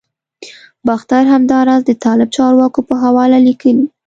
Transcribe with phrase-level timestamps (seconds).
[0.87, 3.85] باختر همداراز د طالب چارواکو په حواله لیکلي